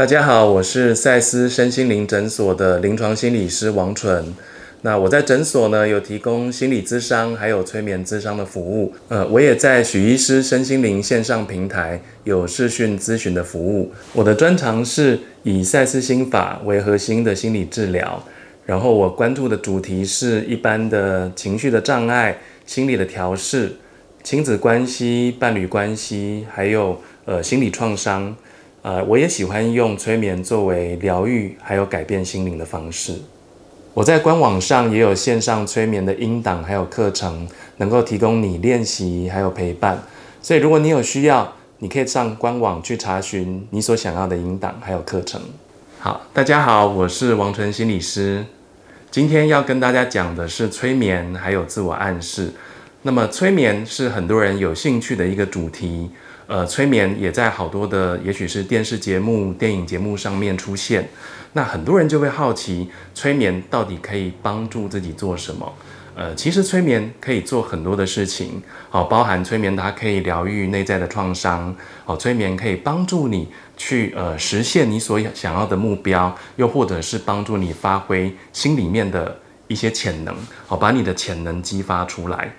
[0.00, 4.24] 大家好，我是赛斯身心灵诊所的临床心理师王纯。
[4.80, 8.94] 那我在诊所呢有提供心理咨商还有催眠咨商的服务。
[9.08, 13.92] 呃，我也在许医师身心灵线上平台有视讯咨询的服务。
[14.14, 18.24] 我的专长是以赛斯心法为核心的心理治疗。
[18.64, 23.70] 然后我关注的主题是一般的情绪的障碍、心理的调试、
[24.22, 28.34] 亲子关系、伴侣关系，还有呃心理创伤。
[28.82, 33.14] 呃，我也喜欢用催眠作为疗愈，还有改变心灵的方式。
[33.92, 40.02] 我在官网上也有线上催眠的音档，还有课程，能够提供你练习还有陪伴。
[40.40, 45.38] 所以，如果你有需要，你可以上官网去查询你所想要的音档还有课程。
[45.98, 48.46] 好，大家好，我是王纯心理师。
[49.10, 52.50] 今天要跟大家讲的是催眠还有自我暗示。
[53.02, 56.08] 那么，催眠是很多人有兴趣的一个主题。
[56.50, 61.08] 呃，催眠也在好多的，也许是电视节目、电影节目上面出现。
[61.52, 65.72] 那很多人就会好奇，催眠到底可以帮助自己做什么？
[66.16, 71.72] 呃，其实催眠可以做很多的事情，哦，包含催眠它可以疗愈内在的创伤，
[72.04, 80.34] 哦，催眠可以帮助你去呃实现你所想要的目标，又或者是帮助你发挥心里面的一些潜能，
[80.66, 82.52] 哦，把你的潜能激发出来。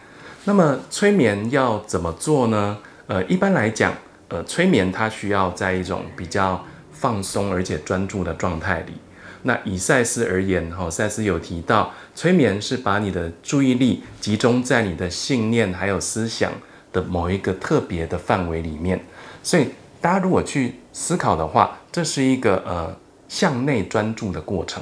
[0.46, 2.78] 那么催眠要怎么做呢？
[3.12, 3.94] 呃，一般来讲，
[4.30, 8.94] 呃，催眠它需要在一种比较放松而且专注的状态里。
[9.42, 16.54] 那以赛斯而言，哈，赛斯有提到，催眠是把你的注意力集中在你的信念还有思想
[16.94, 18.98] 的某一个特别的范围里面。
[19.44, 19.68] 所以
[20.00, 22.96] 大家如果去思考的话，这是一个呃
[23.28, 24.82] 向内专注的过程。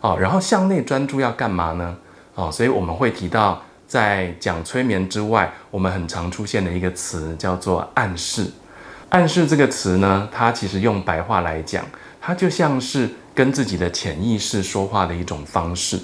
[0.00, 1.96] 哦，然后向内专注要干嘛呢？
[2.36, 3.60] 哦，所以我们会提到。
[3.88, 8.46] 在讲催眠之外，我们很常出现的一个词叫做暗示。
[9.08, 11.82] 暗示这个词呢，它其实用白话来讲，
[12.20, 15.98] 它就像是跟自己的潜意识说话的一种方式。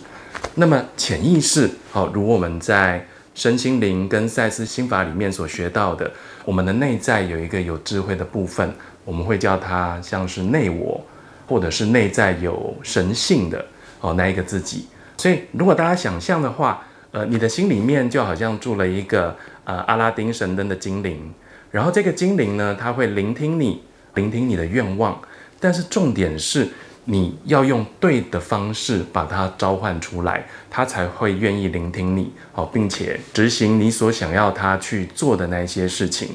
[0.55, 6.11] 那么潜意识，好，如我们在身心灵跟赛斯心法里面所学到的，
[6.47, 8.73] 我们的内在有一个有智慧的部分，
[9.05, 11.05] 我们会叫它像是内我，
[11.47, 13.63] 或者是内在有神性的
[14.01, 14.87] 哦那一个自己。
[15.19, 16.83] 所以如果大家想象的话，
[17.15, 21.33] 呃，你的心里面就好像住了一个呃阿拉丁神灯的精灵，
[21.71, 23.83] 然后这个精灵呢，它会聆听你，
[24.15, 25.17] 聆听你的愿望，
[25.61, 26.67] 但是重点是
[27.05, 36.31] 你要用对的方式把它召唤出来，它才会愿意聆听你，好，并且执行你所想要它去做的那些事情。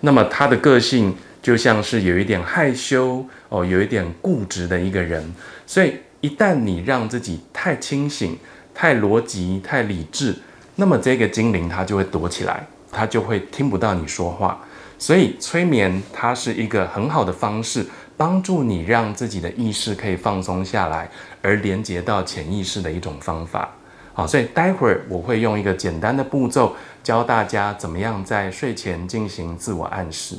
[0.00, 5.32] 那么它的个性就像是有一点害羞哦，有一点固执的一个人，
[5.64, 8.36] 所以一旦你让自己太清醒。
[8.80, 10.32] 太逻辑、太理智，
[10.76, 14.56] 那么这个精灵它就会躲起来，它就会听不到你说话。
[15.00, 17.84] 所以催眠它是一个很好的方式，
[18.16, 21.10] 帮助你让自己的意识可以放松下来，
[21.42, 23.68] 而连接到潜意识的一种方法。
[24.14, 30.36] 好，所以待会儿我会用一个简单的步骤教大家怎么样在睡前进行自我暗示。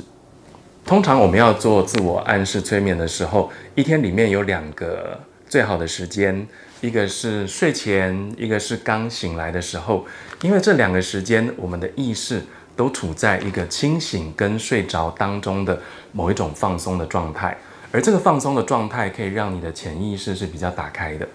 [0.86, 6.48] 通常我们要做自我暗示催眠的时候，一天里面有两个最好的时间。
[6.80, 10.06] 一个是睡前，一个是刚醒来的时候，
[10.40, 12.42] 因为这两个时间，我们的意识
[12.74, 15.78] 都处在一个清醒跟睡着当中的
[16.12, 17.56] 某一种放松的状态，
[17.92, 21.28] 而这个放松的状态可以让你的潜意识是比较打开的。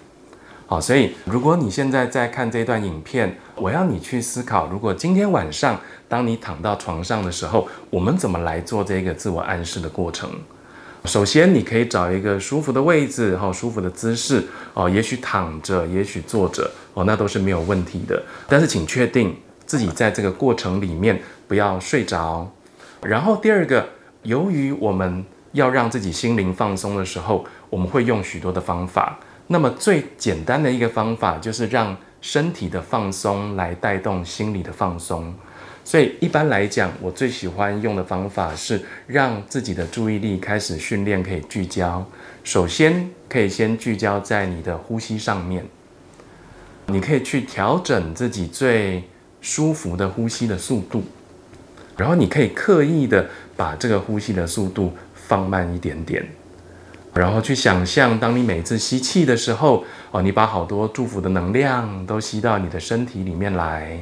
[0.66, 5.80] 好，所以如果你现在在看这段影片，我要你去思考，如果今天晚上
[6.10, 10.32] 当你躺到床上的时候，我们怎么来做这个自我暗示的过程？
[11.06, 14.44] 首先，你可以找一个舒服的位置，哈，舒服的姿势，
[14.74, 18.22] 哦，也许躺着，也许坐着，哦，那都是没有问题的。
[18.48, 19.36] 但是，请确定
[19.66, 22.52] 自己在这个过程里面不要睡着。
[23.02, 23.88] 然后，第二个，
[24.24, 29.20] 由于我们要让自己心灵放松的时候，我们会用许多的方法。
[29.48, 35.34] 那么，最简单的一个方法就是让身体的放松来带动心理的放松。
[35.86, 42.04] 所以一般来讲，我最喜欢用的方法是让自己的注意力开始训练，可以聚焦。
[42.44, 45.64] 首先，可以先聚焦在你的呼吸上面。
[46.88, 49.04] 你可以去调整自己最
[49.42, 51.04] 舒服的呼吸的速度，
[51.96, 56.26] 然后你可以刻意的把这个呼吸的速度放慢一点点，
[57.14, 64.00] 然后去想象，当你每次吸气的时候，哦，你把好多祝福的能量都吸到你的身体里面来。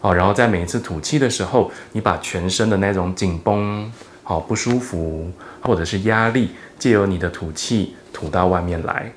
[0.00, 3.92] 哦，然后在每一次吐气的时候，你把全身的那种紧绷、
[4.22, 5.30] 好不舒服
[5.62, 9.12] 或者是压力，借由你的吐气吐到外面来。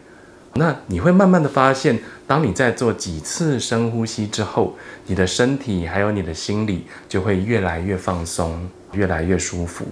[0.56, 1.98] 那你会慢慢的发现，
[2.28, 4.76] 当你在做几次深呼吸之后，
[5.08, 9.86] 你的身体还有你的心理就会越来越放松，越来越舒服，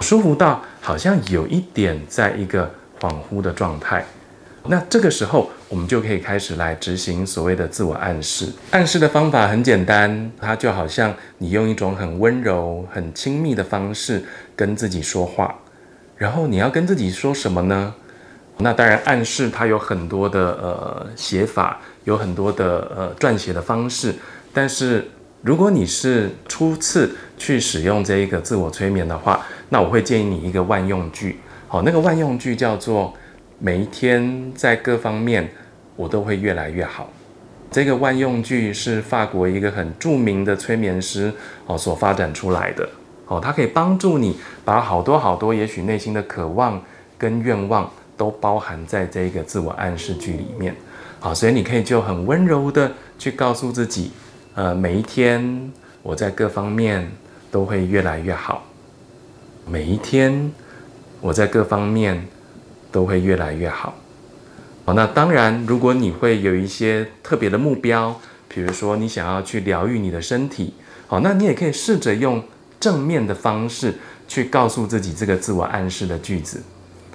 [0.00, 2.70] 舒服到好像有一点在一个
[3.00, 4.04] 恍惚的状态。
[4.66, 8.48] 那这个时候，我们就可以开始来执行所谓的自我暗示。
[8.70, 14.24] 暗示的方法很简单，它就好像你用一种很温柔、很亲密的方式
[14.56, 15.54] 跟自己说话。
[16.16, 17.94] 然后你要跟自己说什么呢？
[18.56, 24.14] 那当然，暗示它有很多的呃写法，有很多的呃撰写的方式。
[24.54, 25.06] 但是
[25.42, 31.38] 如果你是初次去使用这一个自我催眠的话，那我会建议你一个万用句。
[31.68, 33.12] 好，那个万用句叫做。
[33.58, 35.48] 每一天在各方面，
[35.96, 37.08] 我都会越来越好。
[37.70, 41.32] 这个万用句是法国一个很著名的催眠师
[41.66, 42.88] 哦所发展出来的
[43.26, 46.80] 哦，它可以帮助你把好多好多也许内心的渴望
[47.18, 50.74] 跟愿望都包含在这个自我暗示句里面。
[51.18, 54.12] 好，所以你可以就很温柔的去告诉自己，
[54.54, 55.72] 呃，每一天
[56.02, 57.10] 我在各方面
[57.50, 58.64] 都会越来越好。
[59.66, 60.52] 每一天
[61.20, 62.24] 我在各方面。
[62.94, 63.92] 都会越来越好。
[64.84, 70.74] 好，那当然，如果你会有一些特别的目标，比如说你想要去疗愈你的身体，
[71.08, 72.40] 好，那你也可以试着用
[72.78, 73.92] 正面的方式
[74.28, 76.62] 去告诉自己这个自我暗示的句子。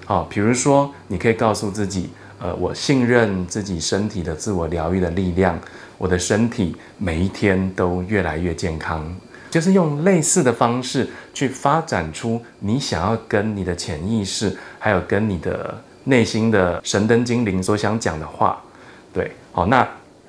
[0.04, 5.58] 好，比如说你可以告诉自己，呃，我信任自己身体的自我疗愈的力量，
[5.96, 9.10] 我的身体每一天都越来越健康。
[9.50, 18.62] 就是用类似的方式去发展出你想要跟你的潜意识，还有跟你的内心的神灯精灵所想讲的话，
[19.12, 19.86] 对，好，那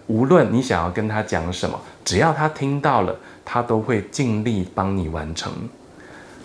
[0.07, 3.15] 无论你想要跟他讲什么，只要他听到了，
[3.45, 5.53] 他都会尽力帮你完成。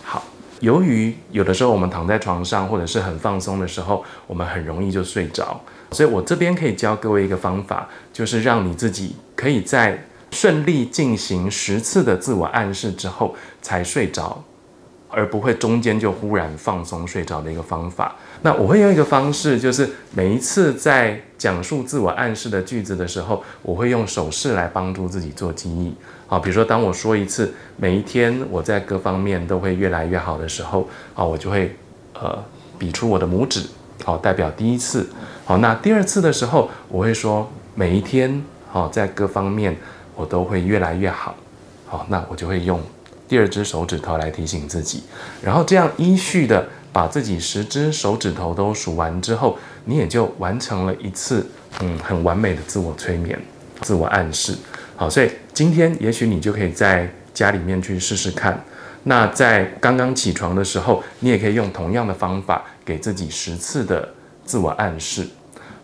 [0.03, 0.23] 好，
[0.59, 5.59] 由于有的时候我们躺在床上或者是很放松的时候，我们很容易就睡着，
[5.91, 9.99] 所以我这边可以教各位一个方法，就是让你自己可以在。
[10.37, 14.43] 顺利进行十次的自我暗示之后才睡着，
[15.09, 18.15] 而不会中间就忽然放松睡着的一个方法。
[18.43, 25.91] 那我会用一个方式，就是每一次在讲述自我暗示的句子的时候，我会用手势来帮助自己做记忆。
[26.27, 31.75] 好，比如说当我说一次每一天我在各方面都会越来越好的时候，啊，我就会
[32.13, 32.37] 呃
[32.77, 33.67] 比出我的拇指，
[34.03, 35.09] 好代表第一次。
[35.45, 39.75] 好，那第二次的时候，我会说每一天好在各方面。
[40.17, 41.35] 我都会越来越好，
[41.85, 42.81] 好，那我就会用
[43.27, 45.03] 第二只手指头来提醒自己，
[45.41, 51.47] 然后这样依序的把自己十只手指头都数完之后，你也就完成了一次
[51.81, 53.39] 嗯很完美的自我催眠、
[53.81, 54.57] 自我暗示。
[54.95, 58.59] 好，所以今天也许你就可以在家里面去试试看。
[59.03, 64.09] 那在刚刚起床的时候，你也可以用同样的方法给自己十次的
[64.43, 65.27] 自我暗示。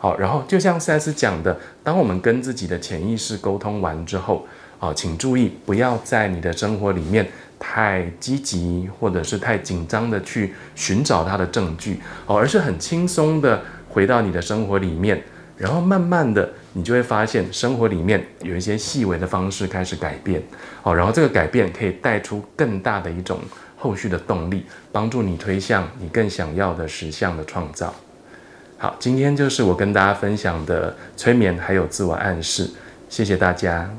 [0.03, 4.45] 好，然后就像赛斯讲的，当我们跟自己的潜意识沟通完之后，
[4.77, 7.25] 啊，请注意不要在你的生活里面
[7.57, 15.23] 太积极或者是太紧张的去寻找它的证据，哦，而是很轻松的回到你的生活里面，
[15.55, 20.43] 然后慢慢的你就会发现生活里面有一些细微的方式开始改变，
[20.83, 23.39] 哦，然后这个改变可以带出更大的一种
[23.77, 27.95] 后续的动力，帮助你推向你更想要的实相的创造。
[28.83, 32.69] 好，今天就是我跟大家分享的催眠还有自我暗示，
[33.07, 33.89] 谢谢大家。